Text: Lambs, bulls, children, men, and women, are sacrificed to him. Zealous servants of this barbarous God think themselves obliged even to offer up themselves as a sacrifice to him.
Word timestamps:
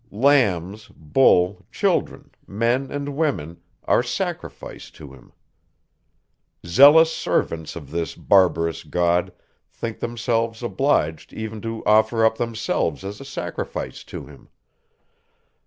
Lambs, 0.09 0.87
bulls, 0.87 1.61
children, 1.71 2.31
men, 2.47 2.89
and 2.89 3.15
women, 3.15 3.61
are 3.83 4.01
sacrificed 4.01 4.95
to 4.95 5.13
him. 5.13 5.31
Zealous 6.65 7.13
servants 7.13 7.75
of 7.75 7.91
this 7.91 8.15
barbarous 8.15 8.81
God 8.83 9.31
think 9.71 9.99
themselves 9.99 10.63
obliged 10.63 11.33
even 11.33 11.61
to 11.61 11.83
offer 11.85 12.25
up 12.25 12.39
themselves 12.39 13.03
as 13.03 13.21
a 13.21 13.25
sacrifice 13.25 14.03
to 14.05 14.25
him. 14.25 14.49